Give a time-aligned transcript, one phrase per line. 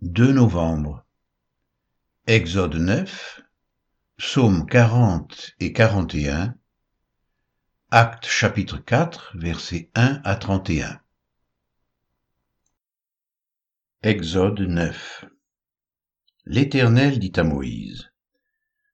[0.00, 1.04] 2 novembre.
[2.28, 3.42] Exode 9,
[4.16, 6.54] Psaume 40 et 41,
[7.90, 11.00] Acte chapitre 4, versets 1 à 31.
[14.04, 15.24] Exode 9.
[16.44, 18.12] L'Éternel dit à Moïse,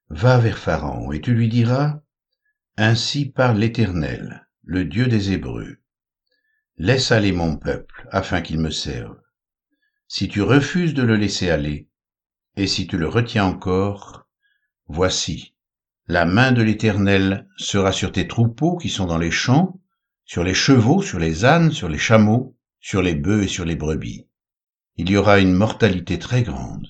[0.09, 2.01] Va vers Pharaon et tu lui diras,
[2.79, 5.77] Ainsi parle l'Éternel, le Dieu des Hébreux.
[6.79, 9.21] Laisse aller mon peuple afin qu'il me serve
[10.17, 11.89] si tu refuses de le laisser aller,
[12.55, 14.29] et si tu le retiens encore,
[14.87, 15.57] voici,
[16.07, 19.81] la main de l'Éternel sera sur tes troupeaux qui sont dans les champs,
[20.25, 23.75] sur les chevaux, sur les ânes, sur les chameaux, sur les bœufs et sur les
[23.75, 24.29] brebis.
[24.95, 26.87] Il y aura une mortalité très grande.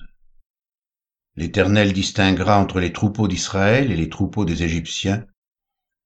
[1.35, 5.25] L'Éternel distinguera entre les troupeaux d'Israël et les troupeaux des Égyptiens,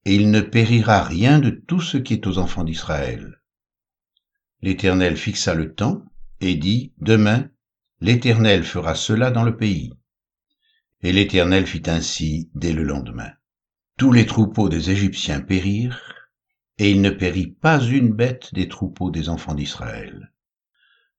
[0.06, 3.42] et il ne périra rien de tout ce qui est aux enfants d'Israël.
[4.62, 6.09] L'Éternel fixa le temps,
[6.40, 7.50] et dit, Demain,
[8.00, 9.92] l'Éternel fera cela dans le pays.
[11.02, 13.32] Et l'Éternel fit ainsi dès le lendemain.
[13.96, 16.14] Tous les troupeaux des Égyptiens périrent,
[16.78, 20.32] et il ne périt pas une bête des troupeaux des enfants d'Israël.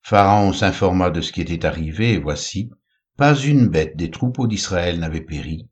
[0.02, 2.70] Pharaon s'informa de ce qui était arrivé, et voici,
[3.16, 5.68] pas une bête des troupeaux d'Israël n'avait péri,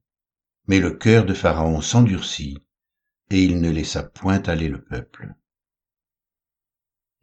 [0.69, 2.59] mais le cœur de Pharaon s'endurcit,
[3.31, 5.35] et il ne laissa point aller le peuple.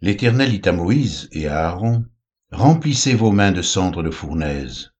[0.02, 2.06] L'Éternel dit à Moïse et à Aaron,
[2.52, 4.92] remplissez vos mains de cendre de fournaise,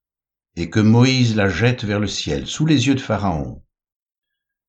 [0.56, 3.62] et que Moïse la jette vers le ciel, sous les yeux de Pharaon.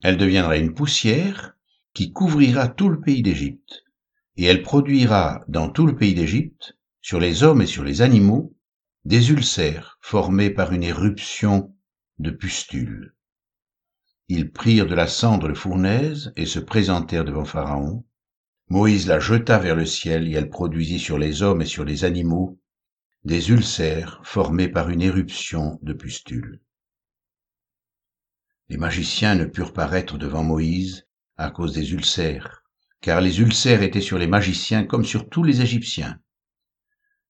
[0.01, 1.55] Elle deviendra une poussière
[1.93, 3.83] qui couvrira tout le pays d'Égypte,
[4.37, 8.55] et elle produira dans tout le pays d'Égypte, sur les hommes et sur les animaux,
[9.05, 11.75] des ulcères formés par une éruption
[12.17, 13.15] de pustules.
[14.29, 18.05] Ils prirent de la cendre de fournaise et se présentèrent devant Pharaon.
[18.69, 22.03] Moïse la jeta vers le ciel et elle produisit sur les hommes et sur les
[22.03, 22.59] animaux
[23.25, 26.61] des ulcères formés par une éruption de pustules.
[28.69, 31.05] Les magiciens ne purent paraître devant Moïse
[31.35, 32.63] à cause des ulcères,
[33.01, 36.19] car les ulcères étaient sur les magiciens comme sur tous les Égyptiens.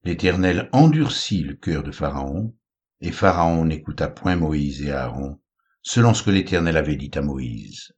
[0.03, 2.56] L'Éternel endurcit le cœur de Pharaon,
[3.02, 5.40] et Pharaon n'écouta point Moïse et Aaron,
[5.81, 7.94] selon ce que l'Éternel avait dit à Moïse.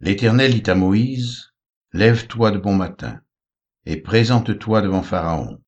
[0.00, 1.54] L'Éternel dit à Moïse,
[1.92, 3.22] Lève-toi de bon matin,
[3.86, 5.62] et présente-toi devant Pharaon,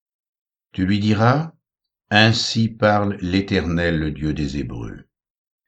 [0.72, 1.53] tu lui diras,
[2.10, 5.04] Ainsi parle l'Éternel, le Dieu des Hébreux.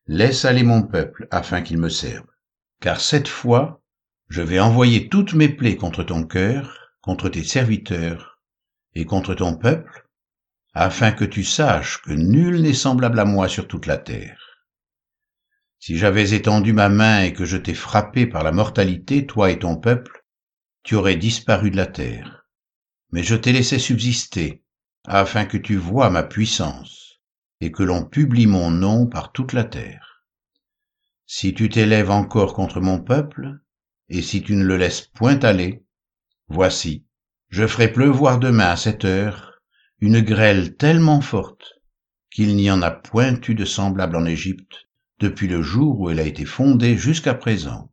[0.06, 2.26] Laisse aller mon peuple afin qu'il me serve.
[2.80, 3.82] Car cette fois,
[4.28, 8.40] je vais envoyer toutes mes plaies contre ton cœur, contre tes serviteurs
[8.94, 10.08] et contre ton peuple,
[10.74, 14.38] afin que tu saches que nul n'est semblable à moi sur toute la terre.
[15.78, 19.58] Si j'avais étendu ma main et que je t'ai frappé par la mortalité, toi et
[19.58, 20.24] ton peuple,
[20.82, 22.46] tu aurais disparu de la terre.
[23.10, 24.61] Mais je t'ai laissé subsister,
[25.04, 27.20] afin que tu vois ma puissance,
[27.60, 30.24] et que l'on publie mon nom par toute la terre.
[31.26, 33.58] Si tu t'élèves encore contre mon peuple,
[34.08, 35.84] et si tu ne le laisses point aller,
[36.48, 37.06] voici,
[37.48, 39.60] je ferai pleuvoir demain à cette heure
[40.00, 41.74] une grêle tellement forte
[42.30, 44.88] qu'il n'y en a point eu de semblable en Égypte
[45.20, 47.92] depuis le jour où elle a été fondée jusqu'à présent.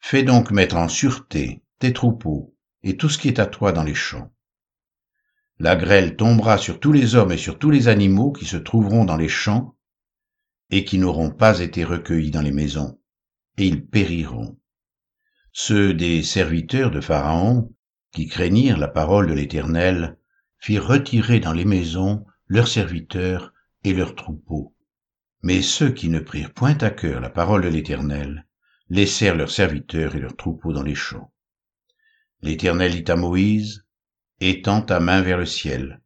[0.00, 3.84] Fais donc mettre en sûreté tes troupeaux et tout ce qui est à toi dans
[3.84, 4.31] les champs
[5.62, 9.04] la grêle tombera sur tous les hommes et sur tous les animaux qui se trouveront
[9.04, 9.76] dans les champs
[10.70, 12.98] et qui n'auront pas été recueillis dans les maisons,
[13.58, 14.58] et ils périront.
[15.52, 17.72] Ceux des serviteurs de Pharaon,
[18.10, 20.18] qui craignirent la parole de l'Éternel,
[20.58, 23.52] firent retirer dans les maisons leurs serviteurs
[23.84, 24.74] et leurs troupeaux.
[25.42, 28.48] Mais ceux qui ne prirent point à cœur la parole de l'Éternel,
[28.88, 31.32] laissèrent leurs serviteurs et leurs troupeaux dans les champs.
[32.40, 33.84] L'Éternel dit à Moïse,
[34.48, 36.00] étends ta main vers le ciel,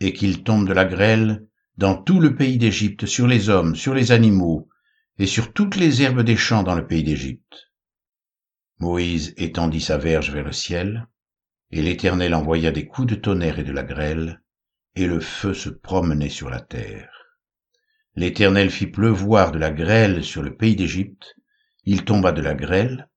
[0.00, 1.46] et qu'il tombe de la grêle
[1.76, 4.68] dans tout le pays d'Égypte, sur les hommes, sur les animaux,
[5.18, 7.72] et sur toutes les herbes des champs dans le pays d'Égypte.
[8.78, 11.06] Moïse étendit sa verge vers le ciel,
[11.70, 14.42] et l'Éternel envoya des coups de tonnerre et de la grêle,
[14.96, 17.10] et le feu se promenait sur la terre.
[18.16, 21.34] L'Éternel fit pleuvoir de la grêle sur le pays d'Égypte,
[21.84, 23.08] il tomba de la grêle,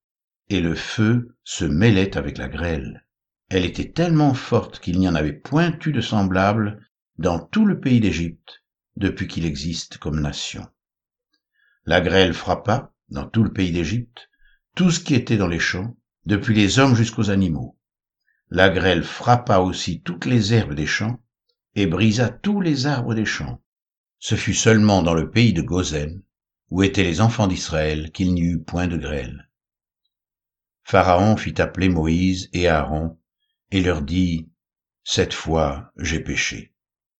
[0.48, 3.04] et le feu se mêlait avec la grêle.
[3.50, 6.86] Elle était tellement forte qu'il n'y en avait point eu de semblable
[7.16, 8.62] dans tout le pays d'Égypte
[8.96, 10.68] depuis qu'il existe comme nation.
[11.86, 14.28] La grêle frappa, dans tout le pays d'Égypte,
[14.76, 15.96] tout ce qui était dans les champs,
[16.26, 17.78] depuis les hommes jusqu'aux animaux.
[18.50, 21.18] La grêle frappa aussi toutes les herbes des champs,
[21.74, 23.62] et brisa tous les arbres des champs.
[24.18, 26.22] Ce fut seulement dans le pays de Gozen,
[26.70, 29.48] où étaient les enfants d'Israël, qu'il n'y eut point de grêle.
[30.84, 33.18] Pharaon fit appeler Moïse et Aaron,
[33.70, 34.48] et leur dit,
[35.04, 36.72] Cette fois, j'ai péché.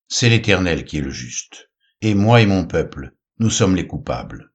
[0.09, 4.51] C'est l'Éternel qui est le juste, et moi et mon peuple, nous sommes les coupables.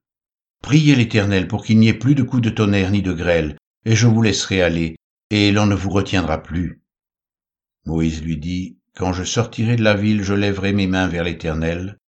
[0.62, 3.94] Priez l'Éternel pour qu'il n'y ait plus de coups de tonnerre ni de grêle, et
[3.94, 4.96] je vous laisserai aller,
[5.30, 6.82] et l'on ne vous retiendra plus.
[7.86, 11.98] Moïse lui dit, Quand je sortirai de la ville, je lèverai mes mains vers l'Éternel,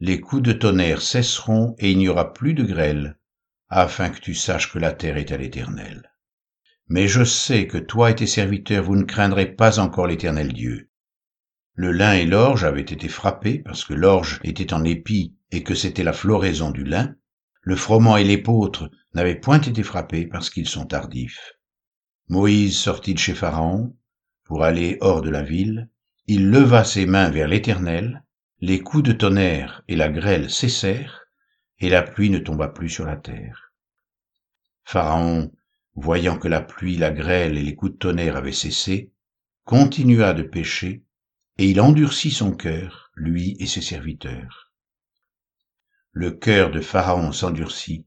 [0.00, 3.18] les coups de tonnerre cesseront et il n'y aura plus de grêle,
[3.68, 6.09] afin que tu saches que la terre est à l'Éternel.
[6.90, 10.90] Mais je sais que toi et tes serviteurs, vous ne craindrez pas encore l'Éternel Dieu.
[11.74, 15.76] Le lin et l'orge avaient été frappés parce que l'orge était en épi et que
[15.76, 17.14] c'était la floraison du lin.
[17.62, 21.52] Le froment et l'épeautre n'avaient point été frappés parce qu'ils sont tardifs.
[22.28, 23.96] Moïse sortit de chez Pharaon
[24.42, 25.88] pour aller hors de la ville.
[26.26, 28.24] Il leva ses mains vers l'Éternel.
[28.58, 31.20] Les coups de tonnerre et la grêle cessèrent
[31.78, 33.72] et la pluie ne tomba plus sur la terre.
[34.82, 35.52] Pharaon
[35.94, 39.12] voyant que la pluie, la grêle et les coups de tonnerre avaient cessé,
[39.64, 41.04] continua de pécher,
[41.58, 44.72] et il endurcit son cœur, lui et ses serviteurs.
[46.12, 48.06] Le cœur de Pharaon s'endurcit,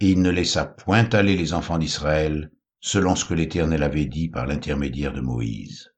[0.00, 2.50] et il ne laissa point aller les enfants d'Israël,
[2.80, 5.92] selon ce que l'Éternel avait dit par l'intermédiaire de Moïse.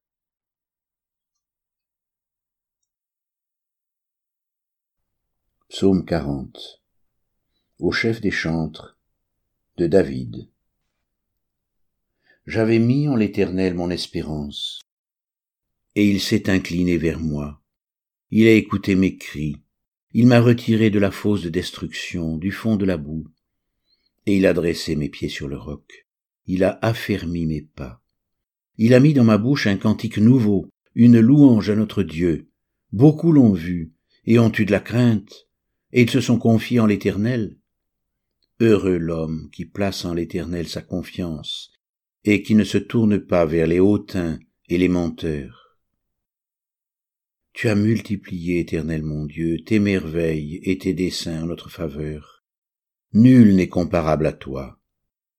[5.68, 6.82] Psaume 40
[7.78, 8.98] Au chef des chantres
[9.78, 10.51] de David
[12.46, 14.80] j'avais mis en l'Éternel mon espérance.
[15.94, 17.60] Et il s'est incliné vers moi.
[18.30, 19.56] Il a écouté mes cris.
[20.12, 23.28] Il m'a retiré de la fosse de destruction, du fond de la boue.
[24.26, 26.06] Et il a dressé mes pieds sur le roc.
[26.46, 28.02] Il a affermi mes pas.
[28.78, 32.48] Il a mis dans ma bouche un cantique nouveau, une louange à notre Dieu.
[32.90, 33.92] Beaucoup l'ont vu
[34.24, 35.48] et ont eu de la crainte,
[35.92, 37.58] et ils se sont confiés en l'Éternel.
[38.60, 41.72] Heureux l'homme qui place en l'Éternel sa confiance
[42.24, 44.38] et qui ne se tourne pas vers les hautains
[44.68, 45.78] et les menteurs.
[47.52, 52.44] Tu as multiplié, éternel mon Dieu, tes merveilles et tes desseins en notre faveur.
[53.12, 54.80] Nul n'est comparable à toi.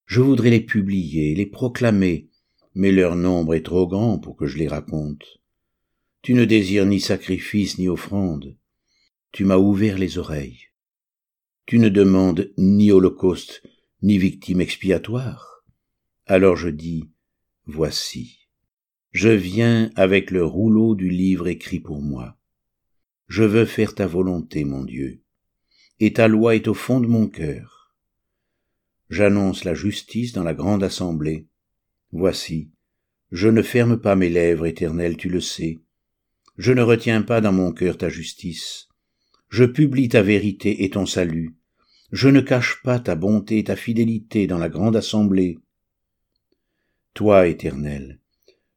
[0.06, 2.30] Je voudrais les publier, les proclamer,
[2.76, 5.42] mais leur nombre est trop grand pour que je les raconte.
[6.22, 8.56] Tu ne désires ni sacrifice ni offrande.
[9.32, 10.68] Tu m'as ouvert les oreilles.
[11.66, 13.64] Tu ne demandes ni holocauste
[14.02, 15.53] ni victime expiatoire.
[16.34, 17.12] Alors je dis,
[17.68, 18.50] Voici,
[19.12, 22.40] je viens avec le rouleau du livre écrit pour moi.
[23.28, 25.22] Je veux faire ta volonté, mon Dieu,
[26.00, 27.94] et ta loi est au fond de mon cœur.
[29.12, 31.46] J'annonce la justice dans la grande assemblée.
[32.12, 32.72] Voici,
[33.32, 35.82] je ne ferme pas mes lèvres, éternel, tu le sais.
[36.58, 38.88] Je ne retiens pas dans mon cœur ta justice.
[39.50, 41.56] Je publie ta vérité et ton salut.
[42.12, 45.60] Je ne cache pas ta bonté et ta fidélité dans la grande assemblée.
[47.14, 48.20] Toi, Éternel,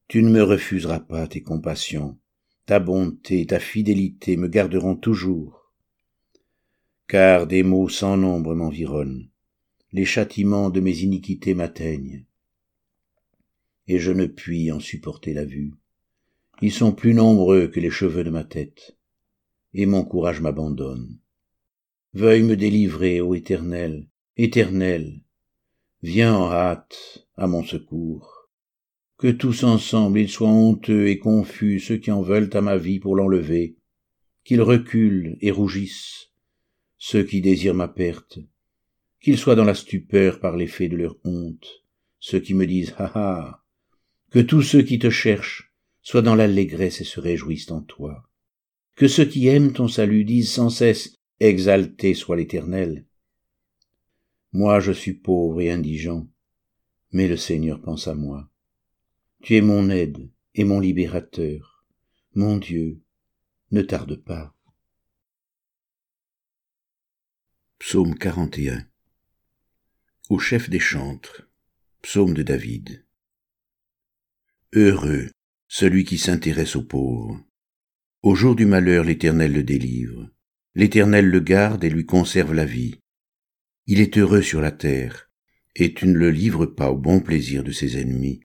[0.09, 2.19] tu ne me refuseras pas tes compassions,
[2.67, 5.73] ta bonté, ta fidélité me garderont toujours.
[7.09, 9.31] Car des maux sans nombre m'environnent,
[9.93, 12.27] les châtiments de mes iniquités m'atteignent,
[13.87, 15.73] et je ne puis en supporter la vue.
[16.61, 18.99] Ils sont plus nombreux que les cheveux de ma tête,
[19.73, 21.19] et mon courage m'abandonne.
[22.13, 25.23] Veuille me délivrer, ô Éternel, Éternel,
[26.03, 28.51] viens en hâte à mon secours.
[29.19, 32.99] Que tous ensemble ils soient honteux et confus ceux qui en veulent à ma vie
[32.99, 33.77] pour l'enlever,
[34.45, 36.33] qu'ils reculent et rougissent,
[36.99, 38.39] ceux qui désirent ma perte,
[39.21, 41.67] qu'ils soient dans la stupeur par l'effet de leur honte,
[42.21, 43.65] ceux qui me disent ha ha,
[44.31, 45.73] que tous ceux qui te cherchent
[46.03, 48.29] soient dans l'allégresse et se réjouissent en toi,
[48.95, 53.06] que ceux qui aiment ton salut disent sans cesse exalté soit l'Éternel.
[54.57, 56.27] Moi je suis pauvre et indigent,
[57.13, 58.51] mais le Seigneur pense à moi.
[59.43, 61.85] Tu es mon aide et mon libérateur.
[62.35, 63.03] Mon Dieu,
[63.71, 64.57] ne tarde pas.
[67.79, 68.87] Psaume 41
[70.31, 71.47] Au chef des chantres,
[72.01, 73.05] psaume de David.
[74.73, 75.29] Heureux
[75.69, 77.45] celui qui s'intéresse aux pauvres.
[78.23, 80.31] Au jour du malheur, l'Éternel le délivre.
[80.75, 82.99] L'Éternel le garde et lui conserve la vie.
[83.89, 85.31] Il est heureux sur la terre
[85.77, 88.41] et tu ne le livres pas au bon plaisir de ses ennemis.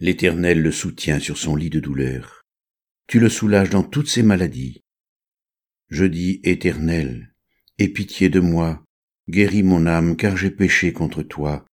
[0.00, 2.42] L'Éternel le soutient sur son lit de douleur.
[3.06, 4.80] Tu le soulages dans toutes ses maladies.
[5.90, 7.34] Je dis, Éternel,
[7.78, 8.82] aie pitié de moi,
[9.28, 11.64] guéris mon âme, car j'ai péché contre toi.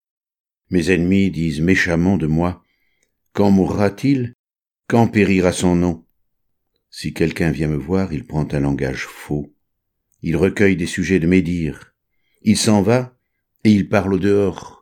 [0.70, 2.64] Mes ennemis disent méchamment de moi,
[3.34, 4.34] Quand mourra-t-il?
[4.88, 6.06] Quand périra son nom?
[6.90, 9.56] Si quelqu'un vient me voir, il prend un langage faux.
[10.22, 11.91] Il recueille des sujets de médire.
[12.42, 13.16] Il s'en va,
[13.64, 14.82] et il parle au dehors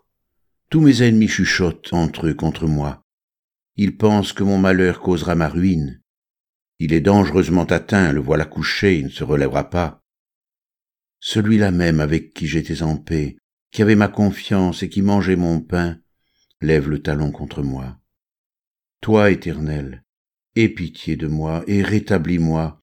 [0.69, 3.03] tous mes ennemis chuchotent entre eux contre moi.
[3.75, 6.01] Ils pensent que mon malheur causera ma ruine.
[6.77, 10.03] Il est dangereusement atteint, le voilà couché, il ne se relèvera pas.
[11.19, 13.37] Celui-là même avec qui j'étais en paix,
[13.71, 15.99] qui avait ma confiance et qui mangeait mon pain,
[16.61, 17.99] lève le talon contre moi.
[19.01, 20.03] Toi, Éternel,
[20.55, 22.79] aie pitié de moi et rétablis-moi,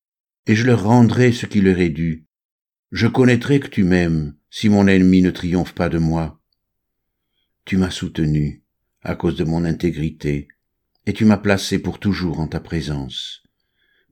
[0.47, 2.26] et je leur rendrai ce qui leur est dû.
[2.93, 6.41] Je connaîtrai que tu m'aimes, si mon ennemi ne triomphe pas de moi.
[7.65, 8.63] Tu m'as soutenu
[9.03, 10.49] à cause de mon intégrité,
[11.05, 13.43] et tu m'as placé pour toujours en ta présence.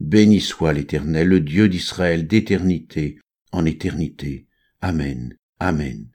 [0.01, 3.21] Béni soit l'Éternel, le Dieu d'Israël d'éternité
[3.53, 4.49] en éternité.
[4.81, 5.37] Amen.
[5.61, 6.11] Amen.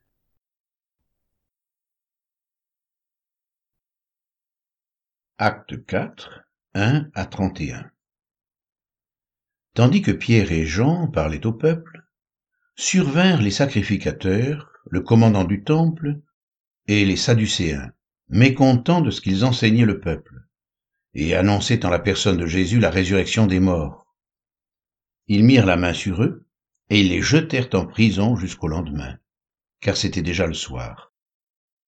[5.38, 6.42] Acte 4,
[6.74, 7.90] 1 à 31
[9.74, 12.09] Tandis que Pierre et Jean parlaient au peuple,
[12.80, 16.22] survinrent les sacrificateurs, le commandant du temple,
[16.88, 17.92] et les Sadducéens,
[18.30, 20.34] mécontents de ce qu'ils enseignaient le peuple,
[21.14, 24.08] et annonçaient en la personne de Jésus la résurrection des morts.
[25.28, 26.48] Ils mirent la main sur eux,
[26.90, 29.18] et ils les jetèrent en prison jusqu'au lendemain,
[29.82, 31.14] car c'était déjà le soir.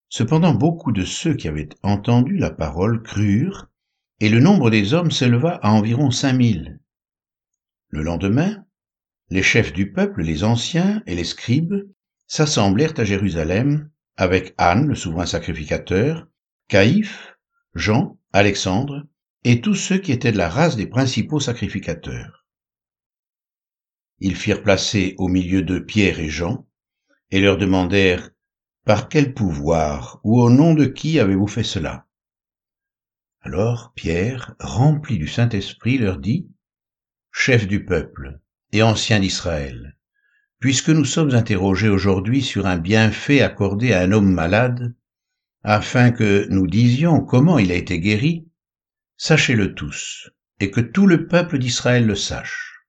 [0.10, 3.70] Cependant beaucoup de ceux qui avaient entendu la parole crurent,
[4.20, 6.82] et le nombre des hommes s'éleva à environ cinq mille.
[7.88, 8.66] Le lendemain,
[9.32, 11.90] les chefs du peuple, les anciens et les scribes
[12.28, 16.28] s'assemblèrent à Jérusalem avec Anne, le souverain sacrificateur,
[16.68, 17.38] Caïphe,
[17.74, 19.08] Jean, Alexandre,
[19.46, 22.46] et tous ceux qui étaient de la race des principaux sacrificateurs.
[24.20, 26.68] Ils firent placer au milieu de Pierre et Jean,
[27.32, 28.32] et leur demandèrent
[28.84, 32.06] Par quel pouvoir ou au nom de qui avez-vous fait cela?
[33.40, 36.50] Alors Pierre, rempli du Saint-Esprit, leur dit
[37.32, 38.41] Chef du peuple
[38.72, 39.98] et ancien d'Israël,
[40.60, 44.94] puisque nous sommes interrogés aujourd'hui sur un bienfait accordé à un homme malade,
[45.64, 48.48] afin que nous disions comment il a été guéri,
[49.18, 52.86] sachez-le tous, et que tout le peuple d'Israël le sache.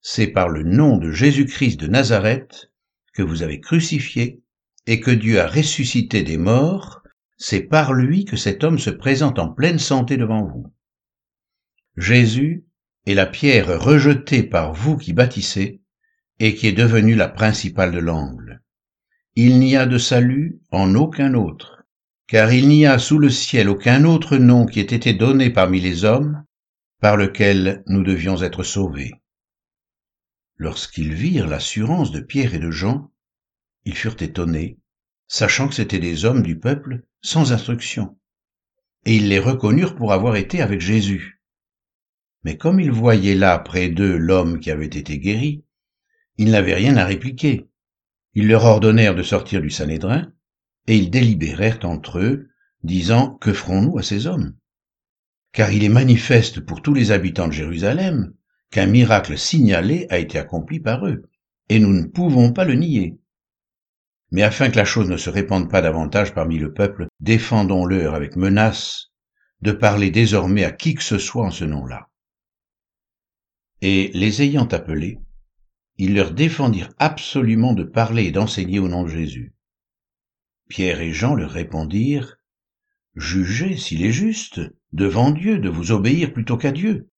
[0.00, 2.70] C'est par le nom de Jésus-Christ de Nazareth
[3.12, 4.42] que vous avez crucifié
[4.86, 7.02] et que Dieu a ressuscité des morts,
[7.36, 10.72] c'est par lui que cet homme se présente en pleine santé devant vous.
[11.96, 12.64] Jésus
[13.06, 15.80] est la pierre rejetée par vous qui bâtissez,
[16.38, 18.62] et qui est devenue la principale de l'angle.
[19.36, 21.84] Il n'y a de salut en aucun autre,
[22.26, 25.80] car il n'y a sous le ciel aucun autre nom qui ait été donné parmi
[25.80, 26.44] les hommes
[27.00, 29.12] par lequel nous devions être sauvés.
[30.56, 33.10] Lorsqu'ils virent l'assurance de Pierre et de Jean,
[33.84, 34.78] ils furent étonnés,
[35.26, 38.18] sachant que c'étaient des hommes du peuple sans instruction,
[39.04, 41.39] et ils les reconnurent pour avoir été avec Jésus.
[42.44, 45.64] Mais comme ils voyaient là près d'eux l'homme qui avait été guéri,
[46.36, 47.68] ils n'avaient rien à répliquer.
[48.34, 50.32] Ils leur ordonnèrent de sortir du Sanhédrin,
[50.86, 52.48] et ils délibérèrent entre eux,
[52.82, 54.54] disant Que ferons-nous à ces hommes?
[55.52, 58.32] Car il est manifeste pour tous les habitants de Jérusalem
[58.70, 61.28] qu'un miracle signalé a été accompli par eux,
[61.68, 63.18] et nous ne pouvons pas le nier.
[64.30, 68.36] Mais afin que la chose ne se répande pas davantage parmi le peuple, défendons-leur avec
[68.36, 69.10] menace
[69.60, 72.09] de parler désormais à qui que ce soit en ce nom-là.
[73.82, 75.18] Et les ayant appelés,
[75.96, 79.54] ils leur défendirent absolument de parler et d'enseigner au nom de Jésus.
[80.68, 82.36] Pierre et Jean leur répondirent,
[83.16, 84.60] Jugez s'il est juste,
[84.92, 87.10] devant Dieu, de vous obéir plutôt qu'à Dieu,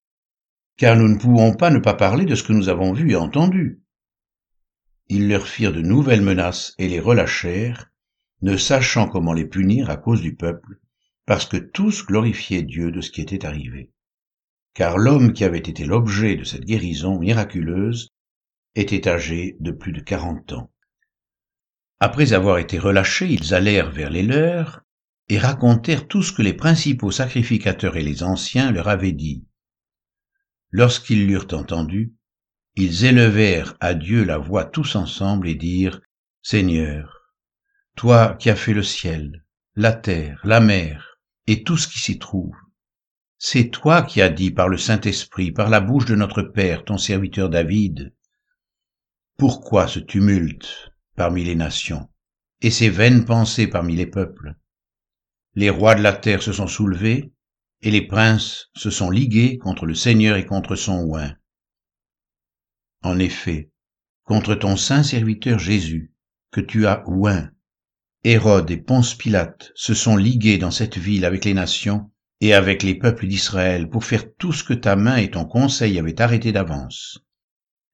[0.76, 3.16] car nous ne pouvons pas ne pas parler de ce que nous avons vu et
[3.16, 3.82] entendu.
[5.08, 7.90] Ils leur firent de nouvelles menaces et les relâchèrent,
[8.40, 10.80] ne sachant comment les punir à cause du peuple,
[11.26, 13.90] parce que tous glorifiaient Dieu de ce qui était arrivé.
[14.74, 18.08] Car l'homme qui avait été l'objet de cette guérison miraculeuse
[18.74, 20.72] était âgé de plus de quarante ans.
[22.00, 24.82] Après avoir été relâchés, ils allèrent vers les leurs
[25.28, 29.44] et racontèrent tout ce que les principaux sacrificateurs et les anciens leur avaient dit.
[30.70, 32.14] Lorsqu'ils l'eurent entendu,
[32.74, 36.00] ils élevèrent à Dieu la voix tous ensemble et dirent,
[36.42, 37.30] Seigneur,
[37.94, 39.44] toi qui as fait le ciel,
[39.76, 42.56] la terre, la mer et tout ce qui s'y trouve,
[43.44, 46.96] c'est toi qui as dit par le Saint-Esprit, par la bouche de notre Père, ton
[46.96, 48.14] serviteur David,
[49.36, 52.08] pourquoi ce tumulte parmi les nations
[52.60, 54.54] et ces vaines pensées parmi les peuples?
[55.56, 57.32] Les rois de la terre se sont soulevés
[57.80, 61.34] et les princes se sont ligués contre le Seigneur et contre son oint.
[63.02, 63.72] En effet,
[64.22, 66.14] contre ton saint serviteur Jésus,
[66.52, 67.50] que tu as oint,
[68.22, 72.11] Hérode et Ponce Pilate se sont ligués dans cette ville avec les nations
[72.42, 75.96] et avec les peuples d'Israël pour faire tout ce que ta main et ton conseil
[76.00, 77.24] avaient arrêté d'avance.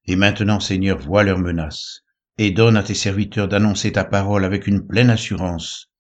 [0.07, 2.02] Et maintenant, Seigneur, vois leurs menaces,
[2.38, 5.90] et donne à tes serviteurs d'annoncer ta parole avec une pleine assurance,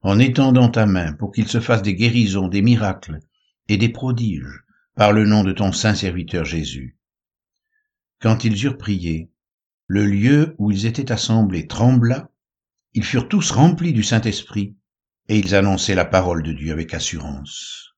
[0.00, 3.20] en étendant ta main pour qu'il se fasse des guérisons, des miracles
[3.68, 4.64] et des prodiges
[4.96, 6.96] par le nom de ton saint serviteur Jésus.
[8.20, 9.30] Quand ils eurent prié,
[9.86, 12.32] le lieu où ils étaient assemblés trembla,
[12.94, 14.74] ils furent tous remplis du Saint-Esprit,
[15.28, 17.91] et ils annonçaient la parole de Dieu avec assurance.